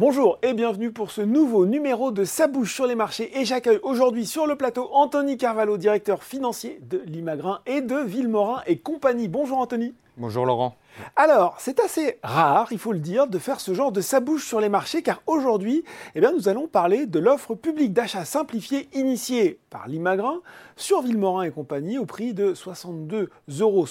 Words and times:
Bonjour 0.00 0.38
et 0.40 0.54
bienvenue 0.54 0.92
pour 0.92 1.10
ce 1.10 1.20
nouveau 1.20 1.66
numéro 1.66 2.10
de 2.10 2.24
Sa 2.24 2.46
bouche 2.46 2.72
sur 2.72 2.86
les 2.86 2.94
marchés 2.94 3.38
et 3.38 3.44
j'accueille 3.44 3.80
aujourd'hui 3.82 4.24
sur 4.24 4.46
le 4.46 4.56
plateau 4.56 4.88
Anthony 4.92 5.36
Carvalho, 5.36 5.76
directeur 5.76 6.24
financier 6.24 6.80
de 6.88 7.02
Limagrin 7.04 7.60
et 7.66 7.82
de 7.82 7.96
Villemorin 7.96 8.62
et 8.66 8.78
compagnie. 8.78 9.28
Bonjour 9.28 9.58
Anthony. 9.58 9.92
Bonjour 10.16 10.46
Laurent. 10.46 10.74
Alors, 11.16 11.56
c'est 11.58 11.80
assez 11.80 12.18
rare, 12.22 12.68
il 12.70 12.78
faut 12.78 12.94
le 12.94 12.98
dire, 12.98 13.26
de 13.26 13.38
faire 13.38 13.60
ce 13.60 13.74
genre 13.74 13.92
de 13.92 14.00
sa 14.00 14.20
bouche 14.20 14.46
sur 14.46 14.58
les 14.58 14.70
marchés 14.70 15.02
car 15.02 15.20
aujourd'hui, 15.26 15.84
eh 16.14 16.20
bien, 16.20 16.32
nous 16.32 16.48
allons 16.48 16.66
parler 16.66 17.04
de 17.04 17.18
l'offre 17.18 17.54
publique 17.54 17.92
d'achat 17.92 18.24
simplifiée 18.24 18.88
initiée 18.94 19.60
par 19.68 19.86
Limagrin 19.86 20.40
sur 20.76 21.02
Villemorin 21.02 21.42
et 21.42 21.50
compagnie 21.50 21.98
au 21.98 22.06
prix 22.06 22.32
de 22.32 22.54
62,60 22.54 23.60
euros 23.60 23.84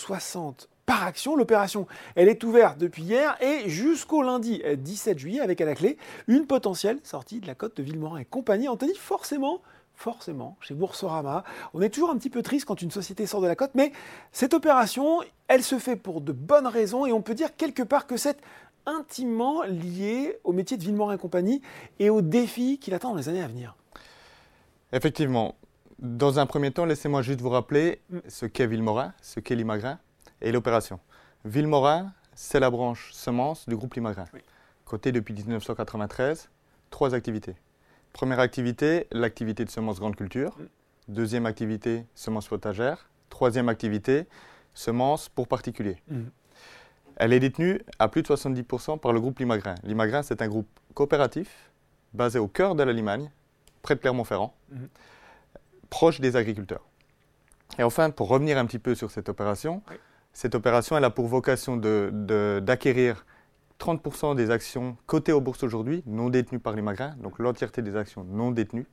par 0.90 1.04
action. 1.04 1.36
L'opération, 1.36 1.86
elle 2.16 2.30
est 2.30 2.44
ouverte 2.44 2.80
depuis 2.80 3.04
hier 3.04 3.38
et 3.42 3.70
jusqu'au 3.70 4.24
lundi 4.24 4.64
17 4.76 5.20
juillet 5.20 5.40
avec 5.40 5.62
à 5.62 5.66
la 5.66 5.76
clé 5.76 5.98
une 6.28 6.48
potentielle 6.48 6.98
sortie 7.04 7.40
de 7.40 7.46
la 7.46 7.54
côte 7.54 7.78
de 7.78 7.84
Villemorin 7.84 8.18
et 8.18 8.26
compagnie. 8.26 8.68
Anthony, 8.68 8.96
forcément, 8.96 9.62
forcément, 9.94 10.58
chez 10.62 10.74
Boursorama, 10.74 11.44
on 11.76 11.82
est 11.84 11.90
toujours 11.90 12.10
un 12.10 12.18
petit 12.18 12.32
peu 12.32 12.42
triste 12.42 12.66
quand 12.66 12.82
une 12.82 12.90
société 12.90 13.28
sort 13.28 13.40
de 13.40 13.46
la 13.46 13.56
côte, 13.56 13.70
mais 13.76 13.92
cette 14.32 14.56
opération, 14.56 15.20
elle 15.48 15.62
se 15.62 15.78
fait 15.78 15.96
pour 15.96 16.22
de 16.22 16.32
bonnes 16.32 16.66
raisons 16.66 17.06
et 17.06 17.12
on 17.12 17.22
peut 17.22 17.36
dire 17.36 17.56
quelque 17.56 17.84
part 17.84 18.08
que 18.08 18.18
c'est 18.18 18.40
intimement 18.88 19.62
lié 19.62 20.40
au 20.44 20.54
métier 20.54 20.76
de 20.76 20.82
Villemorin 20.82 21.14
et 21.14 21.20
compagnie 21.20 21.62
et 22.00 22.10
aux 22.10 22.24
défis 22.24 22.80
qu'il 22.80 22.96
attend 22.96 23.12
dans 23.12 23.18
les 23.18 23.30
années 23.30 23.44
à 23.44 23.48
venir. 23.48 23.76
Effectivement. 24.92 25.54
Dans 26.00 26.40
un 26.40 26.48
premier 26.48 26.72
temps, 26.72 26.86
laissez-moi 26.86 27.22
juste 27.22 27.42
vous 27.42 27.50
rappeler 27.50 28.02
mm. 28.10 28.20
ce 28.28 28.48
qu'est 28.48 28.66
Villemorin, 28.66 29.14
ce 29.22 29.40
qu'est 29.40 29.56
Limagrin 29.56 30.00
et 30.42 30.52
l'opération. 30.52 31.00
Villemorin, 31.46 32.12
c'est 32.34 32.60
la 32.60 32.70
branche 32.70 33.12
semence 33.12 33.68
du 33.68 33.76
groupe 33.76 33.94
Limagrin. 33.96 34.26
Côté 34.86 35.12
depuis 35.12 35.34
1993, 35.34 36.50
trois 36.90 37.14
activités. 37.14 37.56
Première 38.14 38.40
activité, 38.40 39.08
l'activité 39.12 39.66
de 39.66 39.70
semences 39.70 40.00
grande 40.00 40.16
culture. 40.16 40.58
Mm. 40.58 40.66
Deuxième 41.10 41.46
activité, 41.46 42.06
semences 42.16 42.48
potagères. 42.48 43.10
Troisième 43.30 43.70
activité, 43.70 44.26
semences 44.74 45.30
pour 45.30 45.48
particuliers. 45.48 45.98
Mm. 46.08 46.24
Elle 47.18 47.34
est 47.34 47.40
détenue 47.40 47.82
à 48.00 48.08
plus 48.08 48.22
de 48.22 48.28
70% 48.28 49.00
par 49.00 49.14
le 49.14 49.20
groupe 49.20 49.40
Limagrin. 49.40 49.76
Limagrin, 49.84 50.24
c'est 50.24 50.42
un 50.42 50.48
groupe 50.48 50.68
coopératif 50.94 51.70
basé 52.14 52.40
au 52.40 52.48
cœur 52.48 52.76
de 52.76 52.84
la 52.84 52.94
Limagne, 52.94 53.30
près 53.82 53.96
de 53.96 54.00
Clermont-Ferrand, 54.00 54.56
mm. 54.72 54.86
proche 55.90 56.20
des 56.20 56.36
agriculteurs. 56.36 56.86
Et 57.78 57.84
enfin, 57.84 58.10
pour 58.10 58.30
revenir 58.30 58.58
un 58.58 58.66
petit 58.66 58.80
peu 58.80 58.96
sur 58.96 59.12
cette 59.12 59.30
opération, 59.30 59.84
cette 60.34 60.56
opération, 60.56 60.98
elle 60.98 61.04
a 61.04 61.10
pour 61.10 61.28
vocation 61.28 61.78
d'acquérir 61.78 63.26
30% 63.80 64.36
des 64.36 64.52
actions 64.52 64.98
cotées 65.06 65.32
aux 65.32 65.42
bourses 65.42 65.64
aujourd'hui, 65.64 66.04
non 66.06 66.30
détenues 66.30 66.60
par 66.60 66.76
les 66.76 66.82
magrins, 66.82 67.16
donc 67.18 67.40
l'entièreté 67.40 67.82
des 67.82 67.96
actions 67.96 68.24
non 68.24 68.52
détenues, 68.52 68.88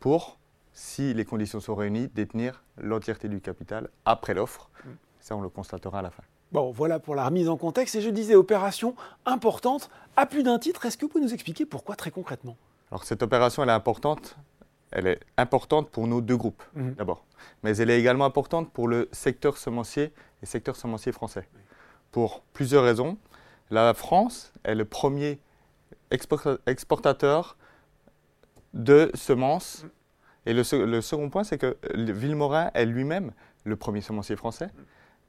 pour, 0.00 0.38
si 0.72 1.14
les 1.14 1.24
conditions 1.24 1.60
sont 1.60 1.74
réunies, 1.74 2.08
détenir 2.08 2.62
l'entièreté 2.78 3.28
du 3.28 3.40
capital 3.40 3.88
après 4.04 4.34
l'offre. 4.34 4.70
Mm. 4.84 4.88
Ça, 5.20 5.36
on 5.36 5.40
le 5.40 5.48
constatera 5.48 6.00
à 6.00 6.02
la 6.02 6.10
fin. 6.10 6.22
Bon, 6.52 6.70
voilà 6.70 6.98
pour 6.98 7.14
la 7.14 7.24
remise 7.24 7.48
en 7.48 7.56
contexte. 7.56 7.96
Et 7.96 8.00
je 8.00 8.10
disais, 8.10 8.34
opération 8.34 8.94
importante, 9.24 9.90
à 10.16 10.26
plus 10.26 10.42
d'un 10.42 10.58
titre. 10.58 10.86
Est-ce 10.86 10.96
que 10.96 11.04
vous 11.04 11.10
pouvez 11.10 11.24
nous 11.24 11.34
expliquer 11.34 11.66
pourquoi 11.66 11.96
très 11.96 12.10
concrètement? 12.10 12.56
Alors, 12.90 13.04
cette 13.04 13.22
opération, 13.22 13.62
elle 13.62 13.68
est 13.68 13.72
importante. 13.72 14.36
Elle 14.92 15.06
est 15.06 15.20
importante 15.36 15.90
pour 15.90 16.06
nos 16.06 16.20
deux 16.20 16.36
groupes, 16.36 16.62
mm. 16.74 16.92
d'abord. 16.92 17.24
Mais 17.62 17.76
elle 17.76 17.90
est 17.90 17.98
également 17.98 18.24
importante 18.24 18.72
pour 18.72 18.88
le 18.88 19.08
secteur 19.12 19.56
semencier 19.56 20.12
et 20.42 20.46
secteur 20.46 20.76
semencier 20.76 21.12
français. 21.12 21.48
Pour 22.12 22.42
plusieurs 22.52 22.84
raisons. 22.84 23.18
La 23.70 23.94
France 23.94 24.52
est 24.62 24.76
le 24.76 24.84
premier 24.84 25.40
exportateur 26.10 27.56
de 28.74 29.10
semences. 29.14 29.84
Et 30.44 30.52
le, 30.52 30.62
second 30.62 31.28
point, 31.28 31.42
c'est 31.42 31.58
que 31.58 31.76
Villemorin 31.94 32.70
est 32.74 32.86
lui-même 32.86 33.32
le 33.64 33.74
premier 33.74 34.00
semencier 34.00 34.36
français, 34.36 34.68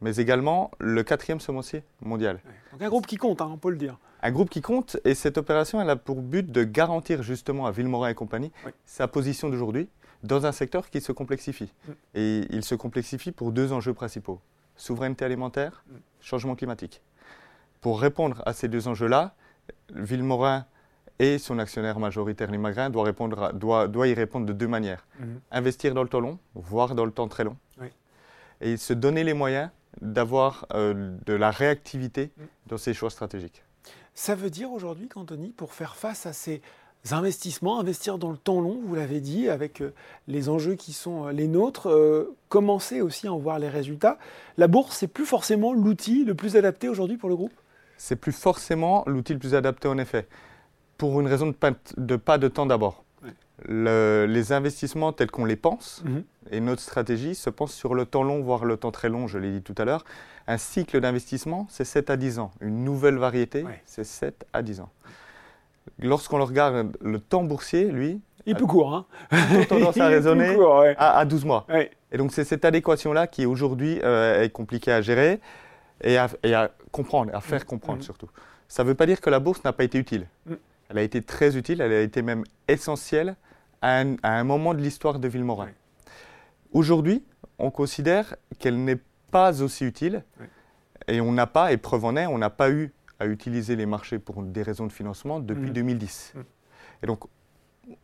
mais 0.01 0.17
également 0.17 0.69
le 0.79 1.01
quatrième 1.01 1.39
semencier 1.39 1.83
mondial. 2.01 2.39
Donc 2.71 2.81
un 2.83 2.89
groupe 2.89 3.07
qui 3.07 3.17
compte, 3.17 3.41
hein, 3.41 3.49
on 3.51 3.57
peut 3.57 3.71
le 3.71 3.77
dire. 3.77 3.97
Un 4.21 4.31
groupe 4.31 4.49
qui 4.49 4.61
compte, 4.61 4.97
et 5.05 5.13
cette 5.13 5.37
opération, 5.37 5.81
elle 5.81 5.89
a 5.89 5.95
pour 5.95 6.21
but 6.21 6.51
de 6.51 6.63
garantir 6.63 7.23
justement 7.23 7.65
à 7.65 7.71
Villemorin 7.71 8.09
et 8.09 8.15
compagnie 8.15 8.51
sa 8.85 9.07
position 9.07 9.49
d'aujourd'hui 9.49 9.89
dans 10.23 10.45
un 10.45 10.51
secteur 10.51 10.89
qui 10.89 11.01
se 11.01 11.11
complexifie. 11.11 11.71
Mm. 11.87 11.91
Et 12.15 12.47
il 12.49 12.63
se 12.63 12.75
complexifie 12.75 13.31
pour 13.31 13.51
deux 13.51 13.73
enjeux 13.73 13.93
principaux 13.93 14.39
souveraineté 14.75 15.25
alimentaire, 15.25 15.83
mm. 15.87 15.95
changement 16.21 16.55
climatique. 16.55 17.01
Pour 17.81 17.99
répondre 17.99 18.41
à 18.45 18.53
ces 18.53 18.67
deux 18.67 18.87
enjeux-là, 18.87 19.35
Villemorin 19.93 20.65
et 21.19 21.39
son 21.39 21.59
actionnaire 21.59 21.99
majoritaire 21.99 22.51
Limagrin 22.51 22.89
doit, 22.89 23.03
répondre 23.03 23.51
doit, 23.53 23.87
doit, 23.87 24.07
y 24.07 24.13
répondre 24.13 24.45
de 24.45 24.53
deux 24.53 24.67
manières. 24.67 25.05
Mm-hmm. 25.19 25.25
Investir 25.51 25.93
dans 25.93 26.03
le 26.03 26.09
temps 26.09 26.19
long, 26.19 26.39
voire 26.53 26.95
dans 26.95 27.05
le 27.05 27.11
temps 27.11 27.27
très 27.27 27.43
long. 27.43 27.57
Et 28.59 28.77
se 28.77 28.93
donner 28.93 29.23
les 29.23 29.35
moyens 29.35 29.69
d'avoir 30.01 30.65
euh, 30.73 31.15
de 31.27 31.33
la 31.33 31.51
réactivité 31.51 32.31
mm. 32.37 32.43
dans 32.67 32.77
ses 32.77 32.93
choix 32.93 33.11
stratégiques. 33.11 33.63
Ça 34.13 34.35
veut 34.35 34.49
dire 34.49 34.71
aujourd'hui 34.71 35.07
qu'Anthony, 35.07 35.49
pour 35.49 35.73
faire 35.73 35.95
face 35.95 36.25
à 36.25 36.33
ces 36.33 36.61
investissements, 37.11 37.79
investir 37.79 38.17
dans 38.17 38.31
le 38.31 38.37
temps 38.37 38.59
long, 38.59 38.79
vous 38.83 38.95
l'avez 38.95 39.21
dit, 39.21 39.49
avec 39.49 39.81
euh, 39.81 39.93
les 40.27 40.49
enjeux 40.49 40.75
qui 40.75 40.93
sont 40.93 41.27
euh, 41.27 41.31
les 41.31 41.47
nôtres, 41.47 41.89
euh, 41.89 42.35
commencer 42.49 43.01
aussi 43.01 43.27
à 43.27 43.33
en 43.33 43.37
voir 43.37 43.59
les 43.59 43.69
résultats. 43.69 44.17
La 44.57 44.67
bourse, 44.67 44.97
c'est 44.97 45.07
plus 45.07 45.25
forcément 45.25 45.73
l'outil 45.73 46.25
le 46.25 46.35
plus 46.35 46.55
adapté 46.55 46.89
aujourd'hui 46.89 47.17
pour 47.17 47.29
le 47.29 47.35
groupe? 47.35 47.53
C'est 47.97 48.15
plus 48.15 48.31
forcément 48.31 49.03
l'outil 49.07 49.33
le 49.33 49.39
plus 49.39 49.55
adapté 49.55 49.87
en 49.87 49.97
effet, 49.97 50.27
pour 50.97 51.19
une 51.21 51.27
raison 51.27 51.47
de 51.47 51.51
pas 51.51 51.71
de, 51.97 52.15
pas 52.15 52.37
de 52.37 52.47
temps 52.47 52.65
d'abord. 52.65 53.03
Les 53.67 54.51
investissements 54.51 55.13
tels 55.13 55.31
qu'on 55.31 55.45
les 55.45 55.55
pense, 55.55 56.03
mhm. 56.05 56.23
et 56.51 56.59
notre 56.59 56.81
stratégie 56.81 57.35
se 57.35 57.49
pense 57.49 57.73
sur 57.73 57.95
le 57.95 58.05
temps 58.05 58.23
long, 58.23 58.41
voire 58.41 58.65
le 58.65 58.77
temps 58.77 58.91
très 58.91 59.09
long, 59.09 59.27
je 59.27 59.37
l'ai 59.37 59.51
dit 59.51 59.61
tout 59.61 59.75
à 59.77 59.85
l'heure. 59.85 60.05
Un 60.47 60.57
cycle 60.57 60.99
d'investissement, 61.01 61.67
c'est 61.69 61.83
7 61.83 62.09
à 62.09 62.17
10 62.17 62.39
ans. 62.39 62.51
Une 62.61 62.83
nouvelle 62.83 63.17
variété, 63.17 63.65
c'est 63.85 64.05
7 64.05 64.45
à 64.53 64.61
10 64.61 64.81
ans 64.81 64.89
lorsqu'on 65.99 66.43
regarde 66.43 66.95
le 67.01 67.19
temps 67.19 67.43
boursier, 67.43 67.85
lui, 67.85 68.21
il 68.45 68.51
est 68.51 68.55
plus 68.55 68.67
court. 68.67 68.93
Hein 68.93 69.05
a 69.31 69.65
tendance 69.65 69.97
à 69.99 70.07
raisonner 70.07 70.57
à, 70.97 71.25
12 71.25 71.45
mois. 71.45 71.65
Et 72.11 72.17
donc 72.17 72.31
c'est 72.31 72.43
cette 72.43 72.65
adéquation-là 72.65 73.27
qui 73.27 73.45
aujourd'hui 73.45 73.99
euh, 74.03 74.43
est 74.43 74.49
compliquée 74.49 74.91
à 74.91 75.01
gérer 75.01 75.39
et 76.01 76.17
à, 76.17 76.29
comprendre, 76.91 77.31
à 77.35 77.41
faire 77.41 77.61
mm. 77.61 77.65
comprendre 77.65 77.99
mm. 77.99 78.03
surtout. 78.03 78.29
Ça 78.67 78.83
ne 78.83 78.89
veut 78.89 78.95
pas 78.95 79.05
dire 79.05 79.19
que 79.19 79.29
la 79.29 79.39
bourse 79.39 79.63
n'a 79.63 79.73
pas 79.73 79.83
été 79.83 79.97
utile. 79.97 80.27
Mm. 80.45 80.53
Elle 80.89 80.97
a 80.97 81.01
été 81.01 81.21
très 81.21 81.57
utile, 81.57 81.81
elle 81.81 81.91
a 81.91 82.01
été 82.01 82.21
même 82.21 82.43
essentielle 82.67 83.35
à 83.81 84.03
un, 84.23 84.43
moment 84.43 84.73
de 84.73 84.79
l'histoire 84.79 85.19
de 85.19 85.27
Villemorin. 85.27 85.69
Aujourd'hui, 86.71 87.23
on 87.59 87.71
considère 87.71 88.35
qu'elle 88.59 88.83
n'est 88.83 88.99
pas 89.31 89.61
aussi 89.61 89.85
utile 89.85 90.23
et 91.07 91.21
on 91.21 91.31
n'a 91.31 91.47
pas, 91.47 91.71
et 91.71 91.77
preuve 91.77 92.05
en 92.05 92.15
est, 92.15 92.27
on 92.27 92.37
n'a 92.37 92.49
pas 92.49 92.69
eu 92.69 92.93
à 93.19 93.25
utiliser 93.25 93.75
les 93.75 93.85
marchés 93.85 94.19
pour 94.19 94.41
des 94.43 94.61
raisons 94.61 94.85
de 94.85 94.91
financement 94.91 95.39
depuis 95.39 95.71
2010. 95.71 96.33
Mm. 96.35 96.39
Mm. 96.39 96.43
Et 97.03 97.07
donc, 97.07 97.23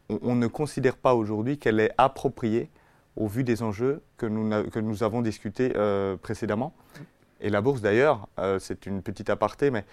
on, 0.09 0.35
ne 0.35 0.47
considère 0.47 0.95
pas 0.97 1.13
aujourd'hui 1.13 1.57
qu'elle 1.57 1.79
est 1.79 1.91
appropriée 1.97 2.69
au 3.15 3.27
vu 3.27 3.43
des 3.43 3.61
enjeux 3.61 4.01
que 4.17 4.25
nous, 4.25 4.69
que 4.69 4.79
nous 4.79 5.03
avons 5.03 5.21
discutés 5.21 5.73
euh, 5.75 6.17
précédemment. 6.17 6.73
Mm. 6.75 7.01
Et 7.41 7.49
la 7.49 7.61
bourse, 7.61 7.81
d'ailleurs, 7.81 8.27
euh, 8.39 8.59
c'est 8.59 8.85
une 8.85 9.01
petite 9.01 9.29
aparté, 9.29 9.69
mais 9.69 9.85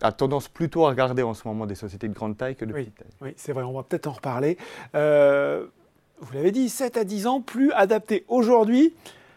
a 0.00 0.12
tendance 0.12 0.48
plutôt 0.48 0.86
à 0.86 0.90
regarder 0.90 1.22
en 1.22 1.34
ce 1.34 1.46
moment 1.46 1.66
des 1.66 1.74
sociétés 1.74 2.08
de 2.08 2.14
grande 2.14 2.36
taille 2.36 2.56
que 2.56 2.64
de 2.64 2.72
petite 2.72 2.96
taille. 2.96 3.08
Oui, 3.20 3.34
c'est 3.36 3.52
vrai, 3.52 3.62
on 3.62 3.72
va 3.72 3.82
peut-être 3.82 4.06
en 4.06 4.12
reparler. 4.12 4.56
Euh, 4.94 5.66
vous 6.20 6.32
l'avez 6.34 6.52
dit, 6.52 6.68
7 6.68 6.96
à 6.96 7.04
10 7.04 7.26
ans, 7.26 7.40
plus 7.40 7.72
adapté 7.72 8.24
aujourd'hui. 8.28 8.94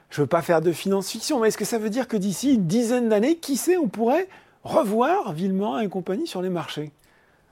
Je 0.09 0.21
ne 0.21 0.23
veux 0.23 0.27
pas 0.27 0.41
faire 0.41 0.61
de 0.61 0.71
finance-fiction, 0.71 1.39
mais 1.39 1.49
est-ce 1.49 1.57
que 1.57 1.65
ça 1.65 1.79
veut 1.79 1.89
dire 1.89 2.07
que 2.07 2.17
d'ici 2.17 2.55
une 2.55 2.65
dizaine 2.65 3.09
d'années, 3.09 3.35
qui 3.35 3.57
sait, 3.57 3.77
on 3.77 3.87
pourrait 3.87 4.27
revoir 4.63 5.33
Villemorin 5.33 5.81
et 5.81 5.89
compagnie 5.89 6.27
sur 6.27 6.41
les 6.41 6.49
marchés? 6.49 6.91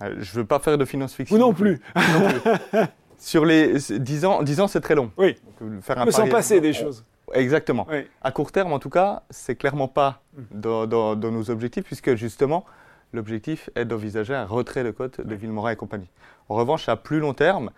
Euh, 0.01 0.15
Je 0.19 0.31
ne 0.31 0.41
veux 0.41 0.45
pas 0.45 0.59
faire 0.59 0.77
de 0.77 0.85
finance-fiction. 0.85 1.35
Vous 1.35 1.41
non 1.41 1.53
plus. 1.53 1.81
sur 3.17 3.45
les 3.45 3.73
10 3.73 4.25
ans, 4.25 4.43
10 4.43 4.61
ans 4.61 4.67
c'est 4.67 4.81
très 4.81 4.95
long. 4.95 5.11
Oui. 5.17 5.35
Euh, 5.61 5.81
faire 5.81 5.99
un 5.99 6.05
peut 6.05 6.29
passer 6.29 6.61
des 6.61 6.73
choses. 6.73 7.03
Exactement. 7.33 7.87
À 8.21 8.31
court 8.31 8.51
terme, 8.51 8.73
en 8.73 8.79
tout 8.79 8.89
cas, 8.89 9.23
c'est 9.29 9.55
clairement 9.55 9.87
pas 9.87 10.21
mm. 10.37 10.59
dans, 10.59 11.15
nos 11.15 11.49
objectifs, 11.49 11.83
puisque 11.83 12.15
justement, 12.15 12.65
l'objectif 13.13 13.69
est 13.75 13.85
d'envisager 13.85 14.35
un 14.35 14.45
retrait 14.45 14.83
de 14.83 14.91
cote 14.91 15.21
de 15.21 15.35
Villemorin 15.35 15.71
et 15.71 15.75
compagnie. 15.75 16.09
En 16.49 16.55
revanche, 16.55 16.89
à 16.89 16.95
plus 16.95 17.19
long 17.19 17.33
terme, 17.33 17.71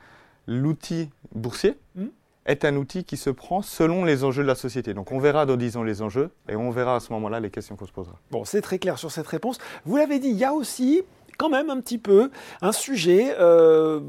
l'outil 0.47 1.09
boursier, 1.33 1.77
mm 1.95 2.07
est 2.47 2.65
un 2.65 2.75
outil 2.75 3.03
qui 3.03 3.17
se 3.17 3.29
prend 3.29 3.61
selon 3.61 4.05
les 4.05 4.23
enjeux 4.23 4.41
de 4.41 4.47
la 4.47 4.55
société. 4.55 4.93
Donc 4.93 5.11
on 5.11 5.19
verra 5.19 5.45
dans 5.45 5.57
10 5.57 5.77
ans 5.77 5.83
les 5.83 6.01
enjeux 6.01 6.31
et 6.49 6.55
on 6.55 6.71
verra 6.71 6.95
à 6.95 6.99
ce 6.99 7.11
moment-là 7.13 7.39
les 7.39 7.51
questions 7.51 7.75
qu'on 7.75 7.85
se 7.85 7.91
posera. 7.91 8.15
Bon, 8.31 8.45
c'est 8.45 8.61
très 8.61 8.79
clair 8.79 8.97
sur 8.97 9.11
cette 9.11 9.27
réponse. 9.27 9.57
Vous 9.85 9.97
l'avez 9.97 10.17
dit, 10.19 10.29
il 10.29 10.37
y 10.37 10.45
a 10.45 10.53
aussi 10.53 11.03
quand 11.37 11.49
même 11.49 11.69
un 11.69 11.79
petit 11.79 11.99
peu 11.99 12.31
un 12.61 12.71
sujet... 12.71 13.35
Euh, 13.39 13.99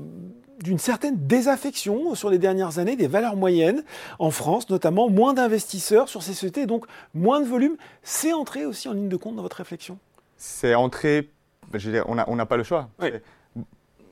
d'une 0.61 0.81
certaine 0.81 1.15
désaffection 1.17 2.17
sur 2.17 2.31
les 2.31 2.39
dernières 2.39 2.81
années 2.81 2.97
des 2.97 3.07
valeurs 3.07 3.37
moyennes 3.37 3.85
en 4.19 4.33
France, 4.33 4.69
notamment 4.71 5.09
moins 5.09 5.33
d'investisseurs 5.33 6.09
sur 6.09 6.25
ces 6.25 6.33
sociétés, 6.33 6.67
donc 6.67 6.87
moins 7.15 7.41
de 7.41 7.47
volume. 7.47 7.77
C'est 8.03 8.33
entré 8.33 8.67
aussi 8.67 8.89
en 8.89 8.93
ligne 8.93 9.09
de 9.09 9.17
compte 9.17 9.37
dans 9.37 9.43
votre 9.43 9.59
réflexion? 9.59 9.99
C'est 10.39 10.75
entré, 10.75 11.31
on 12.07 12.37
n'a 12.37 12.47
pas 12.47 12.57
le 12.57 12.63
choix. 12.63 12.89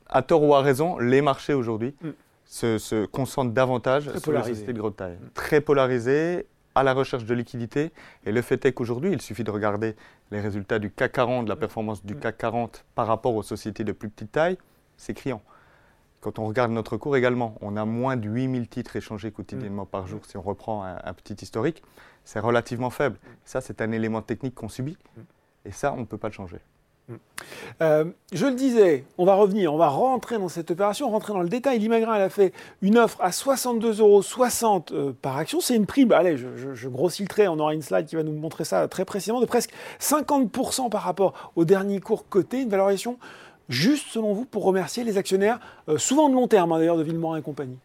à 0.09 0.23
tort 0.23 0.43
ou 0.43 0.55
à 0.55 0.61
raison, 0.61 0.99
les 0.99 1.23
marchés 1.23 1.55
aujourd'hui 1.55 1.95
mm. 2.03 2.09
se, 2.45 3.07
concentrent 3.07 3.53
davantage 3.53 4.11
sur 4.19 4.33
les 4.33 4.43
sociétés 4.43 4.73
de 4.73 4.79
grande 4.79 4.97
taille. 4.97 5.15
Mm. 5.15 5.31
Très 5.35 5.61
polarisées, 5.61 6.47
à 6.77 6.83
la 6.83 6.93
recherche 6.93 7.25
de 7.25 7.35
liquidité. 7.35 7.91
Et 8.27 8.33
le 8.33 8.43
fait 8.43 8.65
est 8.67 8.73
qu'aujourd'hui, 8.73 9.11
il 9.13 9.23
suffit 9.23 9.43
de 9.43 9.51
regarder 9.51 9.97
les 10.31 10.41
résultats 10.41 10.79
du 10.79 10.91
CAC 10.91 11.13
40, 11.13 11.49
la 11.49 11.57
performance 11.57 12.05
du 12.05 12.15
CAC 12.17 12.37
40 12.37 12.85
par 12.95 13.07
rapport 13.07 13.35
aux 13.35 13.43
sociétés 13.43 13.83
de 13.83 13.93
plus 13.93 14.11
petite 14.11 14.33
taille, 14.33 14.59
c'est 14.97 15.15
criant. 15.15 15.43
Quand 16.21 16.39
on 16.39 16.47
regarde 16.47 16.71
notre 16.73 16.97
cours 16.97 17.17
également, 17.17 17.57
on 17.61 17.77
a 17.77 17.85
moins 17.85 18.17
de 18.17 18.29
8000 18.29 18.69
titres 18.69 18.97
échangés 18.97 19.31
quotidiennement 19.31 19.87
par 19.87 20.07
jour 20.07 20.21
si 20.27 20.37
on 20.37 20.43
reprend 20.43 20.85
un, 20.85 21.15
petit 21.15 21.43
historique. 21.43 21.83
C'est 22.25 22.41
relativement 22.41 22.91
faible. 22.91 23.17
Ça, 23.45 23.61
c'est 23.61 23.81
un 23.81 23.93
élément 23.93 24.21
technique 24.23 24.55
qu'on 24.55 24.69
subit. 24.69 24.99
Et 25.67 25.73
ça, 25.73 25.93
on 25.93 26.01
ne 26.01 26.05
peut 26.05 26.19
pas 26.19 26.29
le 26.29 26.35
changer. 26.35 26.59
Euh, 27.83 28.05
je 28.33 28.47
le 28.47 28.55
disais, 28.55 29.05
on 29.19 29.25
va 29.25 29.35
revenir, 29.35 29.73
on 29.73 29.77
va 29.77 29.89
rentrer 29.89 30.39
dans 30.39 30.49
cette 30.49 30.71
opération, 30.71 31.09
rentrer 31.11 31.33
dans 31.33 31.43
le 31.43 31.49
détail. 31.49 31.79
L'Imagrin, 31.79 32.15
elle 32.15 32.23
a 32.23 32.31
fait 32.31 32.53
une 32.83 32.99
offre 32.99 33.19
à 33.21 33.31
62,60 33.31 34.01
euros 34.01 34.85
euh, 34.93 35.13
par 35.21 35.37
action. 35.37 35.61
C'est 35.61 35.77
une 35.77 35.87
prime, 35.87 36.11
allez, 36.13 36.37
je, 36.37 36.89
grossis 36.89 37.23
le 37.23 37.29
trait, 37.29 37.49
on 37.49 37.59
aura 37.59 37.75
une 37.75 37.83
slide 37.83 38.07
qui 38.07 38.17
va 38.17 38.23
nous 38.23 38.33
montrer 38.33 38.65
ça 38.65 38.89
très 38.89 39.05
précisément, 39.05 39.41
de 39.41 39.47
presque 39.47 39.73
50% 40.01 40.89
par 40.91 41.03
rapport 41.03 41.53
au 41.55 41.65
dernier 41.65 42.01
cours 42.01 42.29
coté, 42.29 42.63
une 42.63 42.71
valorisation 42.71 43.19
juste 43.69 44.09
selon 44.09 44.33
vous 44.33 44.45
pour 44.45 44.65
remercier 44.65 45.05
les 45.05 45.19
actionnaires, 45.19 45.61
euh, 45.89 45.99
souvent 45.99 46.29
de 46.29 46.35
long 46.35 46.49
terme 46.49 46.73
hein, 46.73 46.79
d'ailleurs, 46.79 46.97
de 46.97 47.03
Villemorin 47.03 47.39
et 47.39 47.43
compagnie 47.43 47.79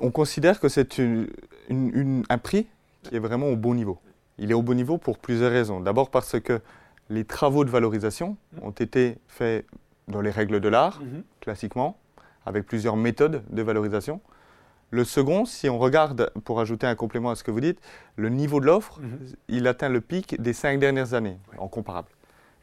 On 0.00 0.10
considère 0.10 0.60
que 0.60 0.68
c'est 0.68 0.98
un 0.98 2.38
prix 2.38 2.66
qui 3.02 3.16
est 3.16 3.20
vraiment 3.20 3.46
au 3.46 3.56
bon 3.56 3.74
niveau. 3.74 3.98
Il 4.38 4.50
est 4.50 4.54
au 4.54 4.62
bon 4.62 4.74
niveau 4.74 4.98
pour 4.98 5.18
plusieurs 5.18 5.50
raisons. 5.50 5.80
D'abord 5.80 6.10
parce 6.10 6.38
que 6.40 6.60
les 7.08 7.24
travaux 7.24 7.64
de 7.64 7.70
valorisation 7.70 8.36
ont 8.62 8.70
été 8.70 9.18
faits 9.28 9.66
dans 10.08 10.20
les 10.20 10.30
règles 10.30 10.60
de 10.60 10.68
l'art, 10.68 11.00
mhm. 11.00 11.22
classiquement, 11.40 11.98
avec 12.44 12.66
plusieurs 12.66 12.96
méthodes 12.96 13.42
de 13.50 13.62
valorisation. 13.62 14.20
Le 14.90 15.04
second, 15.04 15.44
si 15.44 15.68
on 15.68 15.78
regarde, 15.78 16.30
pour 16.44 16.60
ajouter 16.60 16.86
un 16.86 16.94
complément 16.94 17.30
à 17.30 17.34
ce 17.34 17.42
que 17.42 17.50
vous 17.50 17.60
dites, 17.60 17.80
le 18.14 18.28
niveau 18.28 18.60
de 18.60 18.66
l'offre, 18.66 19.00
mhm. 19.00 19.18
il 19.48 19.66
atteint 19.66 19.88
le 19.88 20.00
pic 20.00 20.40
des 20.40 20.52
cinq 20.52 20.78
dernières 20.78 21.14
années, 21.14 21.38
en 21.58 21.68
comparable. 21.68 22.08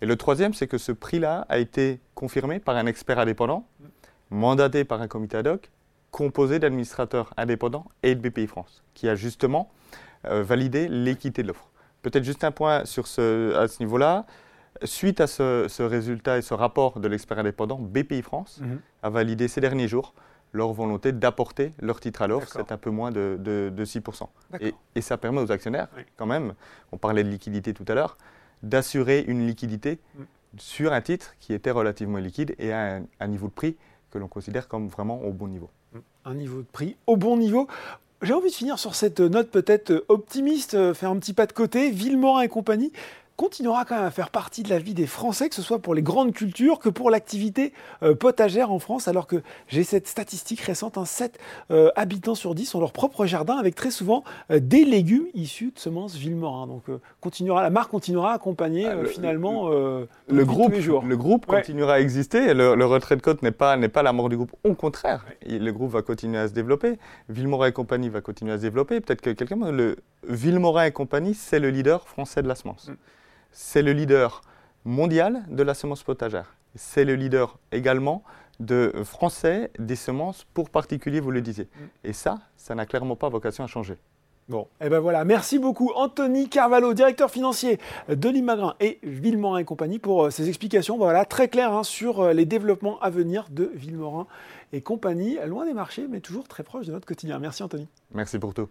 Et 0.01 0.05
le 0.05 0.15
troisième, 0.15 0.53
c'est 0.53 0.67
que 0.67 0.77
ce 0.77 0.91
prix-là 0.91 1.45
a 1.49 1.59
été 1.59 1.99
confirmé 2.15 2.59
par 2.59 2.75
un 2.75 2.85
expert 2.85 3.19
indépendant, 3.19 3.65
mandaté 4.29 4.83
par 4.83 5.01
un 5.01 5.07
comité 5.07 5.37
ad 5.37 5.47
hoc, 5.47 5.69
composé 6.11 6.59
d'administrateurs 6.59 7.33
indépendants 7.37 7.85
et 8.03 8.15
de 8.15 8.27
BPI 8.27 8.47
France, 8.47 8.83
qui 8.93 9.09
a 9.09 9.15
justement 9.15 9.71
euh, 10.25 10.43
validé 10.43 10.87
l'équité 10.87 11.43
de 11.43 11.49
l'offre. 11.49 11.69
Peut-être 12.01 12.23
juste 12.23 12.43
un 12.43 12.51
point 12.51 12.85
sur 12.85 13.07
ce, 13.07 13.53
à 13.55 13.67
ce 13.67 13.81
niveau-là. 13.81 14.25
Suite 14.83 15.21
à 15.21 15.27
ce, 15.27 15.81
résultat 15.81 16.37
et 16.37 16.41
ce 16.41 16.53
rapport 16.53 16.99
de 16.99 17.07
l'expert 17.07 17.37
indépendant, 17.39 17.77
BPI 17.77 18.21
France 18.21 18.59
mhm. 18.61 18.79
a 19.03 19.09
validé 19.09 19.47
ces 19.47 19.61
derniers 19.61 19.87
jours 19.87 20.13
leur 20.53 20.71
volonté 20.71 21.11
d'apporter 21.11 21.73
leur 21.81 21.99
titre 21.99 22.21
à 22.21 22.27
l'offre, 22.27 22.47
c'est 22.47 22.71
un 22.71 22.77
peu 22.77 22.91
moins 22.91 23.11
de, 23.11 23.73
6%. 23.75 24.27
Et, 24.95 25.01
ça 25.01 25.17
permet 25.17 25.41
aux 25.41 25.51
actionnaires, 25.51 25.87
quand 26.15 26.27
même, 26.27 26.53
on 26.91 26.97
parlait 26.97 27.23
de 27.23 27.29
liquidité 27.29 27.73
tout 27.73 27.85
à 27.87 27.95
l'heure, 27.95 28.17
d'assurer 28.61 29.25
une 29.27 29.45
liquidité 29.47 29.99
mm. 30.15 30.23
sur 30.57 30.93
un 30.93 31.01
titre 31.01 31.33
qui 31.39 31.53
était 31.53 31.71
relativement 31.71 32.19
liquide 32.19 32.55
et 32.59 32.71
à 32.71 33.01
un 33.19 33.27
niveau 33.27 33.47
de 33.47 33.53
prix 33.53 33.75
que 34.11 34.19
l'on 34.19 34.27
considère 34.27 34.67
comme 34.67 34.87
vraiment 34.87 35.21
au 35.23 35.33
bon 35.33 35.47
niveau. 35.47 35.69
Mm. 35.91 35.99
Un 36.25 36.33
niveau 36.35 36.57
de 36.59 36.67
prix 36.71 36.95
au 37.07 37.17
bon 37.17 37.35
niveau. 37.35 37.67
J'ai 38.23 38.33
envie 38.33 38.49
de 38.49 38.55
finir 38.55 38.79
sur 38.79 38.95
cette 38.95 39.19
note 39.19 39.49
peut-être 39.49 40.05
optimiste, 40.07 40.75
euh, 40.75 40.93
faire 40.93 41.09
un 41.09 41.17
petit 41.17 41.33
pas 41.33 41.45
de 41.45 41.51
côté. 41.51 41.91
Villemorin 41.91 42.43
et 42.43 42.47
compagnie 42.47 42.93
continuera 43.35 43.85
quand 43.85 43.95
même 43.95 44.05
à 44.05 44.11
faire 44.11 44.29
partie 44.29 44.63
de 44.63 44.69
la 44.69 44.79
vie 44.79 44.93
des 44.93 45.07
Français, 45.07 45.49
que 45.49 45.55
ce 45.55 45.61
soit 45.61 45.79
pour 45.79 45.95
les 45.95 46.01
grandes 46.01 46.33
cultures 46.33 46.79
que 46.79 46.89
pour 46.89 47.09
l'activité 47.09 47.73
euh, 48.03 48.15
potagère 48.15 48.71
en 48.71 48.79
France, 48.79 49.07
alors 49.07 49.27
que 49.27 49.41
j'ai 49.67 49.83
cette 49.83 50.07
statistique 50.07 50.61
récente, 50.61 50.97
un 50.97 51.05
7 51.05 51.39
euh, 51.71 51.89
habitants 51.95 52.35
sur 52.35 52.55
10 52.55 52.75
ont 52.75 52.79
leur 52.79 52.91
propre 52.91 53.25
jardin, 53.25 53.57
avec 53.57 53.75
très 53.75 53.91
souvent 53.91 54.23
des 54.49 54.85
légumes 54.85 55.27
issus 55.33 55.71
de 55.73 55.79
semences 55.79 56.15
Villemorin. 56.15 56.67
Donc 56.67 56.83
continuera, 57.21 57.61
la 57.61 57.69
marque 57.69 57.91
continuera 57.91 58.31
à 58.31 58.35
accompagner 58.35 58.85
ah, 58.87 59.05
finalement 59.05 59.69
le, 59.69 60.07
groupe, 60.45 60.67
tous 60.67 60.71
les 60.71 60.81
jours. 60.81 61.03
Le 61.05 61.17
groupe 61.17 61.45
continuera 61.45 61.95
à 61.95 61.99
exister, 61.99 62.53
le, 62.53 62.75
le 62.75 62.85
retrait 62.85 63.15
de 63.15 63.21
côte 63.21 63.41
n'est 63.41 63.51
pas, 63.51 63.77
pas 63.89 64.03
la 64.03 64.13
mort 64.13 64.29
du 64.29 64.37
groupe, 64.37 64.53
au 64.63 64.73
contraire, 64.73 65.25
le 65.45 65.71
groupe 65.71 65.91
va 65.91 66.01
continuer 66.01 66.37
à 66.37 66.47
se 66.47 66.53
développer, 66.53 66.97
Villemorin 67.29 67.67
et 67.67 67.71
compagnie 67.71 68.09
va 68.09 68.21
continuer 68.21 68.53
à 68.53 68.57
se 68.57 68.61
développer. 68.61 69.01
Peut-être 69.01 69.21
que 69.21 69.31
quelqu'un, 69.31 69.71
le 69.71 69.97
Villemorin 70.27 70.85
et 70.85 70.91
compagnie, 70.91 71.33
c'est 71.33 71.59
le 71.59 71.69
leader 71.69 72.07
français 72.07 72.41
de 72.41 72.47
la 72.47 72.55
semence. 72.55 72.89
Mm. 72.89 72.95
C'est 73.53 73.81
le 73.81 73.93
leader 73.93 74.41
mondial 74.83 75.43
de 75.47 75.63
la 75.63 75.73
semence 75.73 76.03
potagère. 76.03 76.55
C'est 76.75 77.05
le 77.05 77.15
leader 77.15 77.57
également 77.71 78.23
de 78.59 78.91
français 79.03 79.71
des 79.79 79.95
semences 79.95 80.45
pour 80.53 80.69
particuliers, 80.69 81.19
vous 81.19 81.31
le 81.31 81.41
disiez. 81.41 81.65
Mm. 81.65 82.07
Et 82.07 82.13
ça, 82.13 82.39
ça 82.57 82.75
n'a 82.75 82.85
clairement 82.85 83.15
pas 83.15 83.29
vocation 83.29 83.63
à 83.63 83.67
changer. 83.67 83.97
Bon, 84.49 84.67
et 84.81 84.87
eh 84.87 84.89
ben 84.89 84.99
voilà, 84.99 85.23
merci 85.23 85.57
beaucoup 85.57 85.93
Anthony 85.95 86.49
Carvalho, 86.49 86.93
directeur 86.93 87.31
financier 87.31 87.79
de 88.09 88.27
l'Imagrin 88.27 88.75
et 88.81 88.99
Villemorin 89.01 89.59
et 89.59 89.63
compagnie 89.63 89.99
pour 89.99 90.25
euh, 90.25 90.29
ces 90.31 90.49
explications 90.49 90.97
voilà, 90.97 91.23
très 91.23 91.47
claires 91.47 91.71
hein, 91.71 91.83
sur 91.83 92.19
euh, 92.19 92.33
les 92.33 92.45
développements 92.45 92.99
à 92.99 93.09
venir 93.09 93.47
de 93.51 93.71
Villemorin 93.73 94.27
et 94.73 94.81
compagnie, 94.81 95.37
loin 95.47 95.65
des 95.65 95.73
marchés, 95.73 96.07
mais 96.09 96.19
toujours 96.19 96.49
très 96.49 96.63
proche 96.63 96.87
de 96.87 96.91
notre 96.91 97.05
quotidien. 97.05 97.39
Merci 97.39 97.63
Anthony. 97.63 97.87
Merci 98.13 98.37
pour 98.37 98.53
tout. 98.53 98.67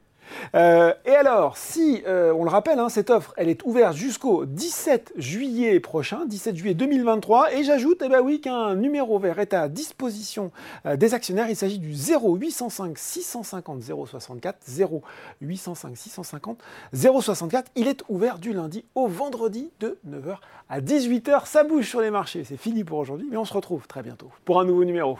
Euh, 0.54 0.92
et 1.04 1.10
alors, 1.10 1.56
si, 1.56 2.02
euh, 2.06 2.32
on 2.32 2.44
le 2.44 2.50
rappelle, 2.50 2.78
hein, 2.78 2.88
cette 2.88 3.10
offre, 3.10 3.34
elle 3.36 3.48
est 3.48 3.62
ouverte 3.64 3.96
jusqu'au 3.96 4.44
17 4.44 5.14
juillet 5.16 5.80
prochain, 5.80 6.24
17 6.26 6.56
juillet 6.56 6.74
2023, 6.74 7.54
et 7.54 7.64
j'ajoute, 7.64 8.02
eh 8.04 8.08
ben 8.08 8.20
oui, 8.20 8.40
qu'un 8.40 8.74
numéro 8.74 9.18
vert 9.18 9.38
est 9.38 9.54
à 9.54 9.68
disposition 9.68 10.50
euh, 10.86 10.96
des 10.96 11.14
actionnaires. 11.14 11.48
Il 11.48 11.56
s'agit 11.56 11.78
du 11.78 11.92
0805 11.92 12.98
650 12.98 13.82
064, 13.82 14.58
0805 15.40 15.96
650 15.96 16.58
064. 16.92 17.70
Il 17.76 17.88
est 17.88 18.02
ouvert 18.08 18.38
du 18.38 18.52
lundi 18.52 18.84
au 18.94 19.06
vendredi 19.06 19.70
de 19.80 19.98
9h 20.08 20.36
à 20.68 20.80
18h. 20.80 21.46
Ça 21.46 21.64
bouge 21.64 21.88
sur 21.88 22.00
les 22.00 22.10
marchés. 22.10 22.44
C'est 22.44 22.56
fini 22.56 22.84
pour 22.84 22.98
aujourd'hui, 22.98 23.28
mais 23.30 23.36
on 23.36 23.44
se 23.44 23.54
retrouve 23.54 23.86
très 23.86 24.02
bientôt 24.02 24.30
pour 24.44 24.60
un 24.60 24.64
nouveau 24.64 24.84
numéro. 24.84 25.18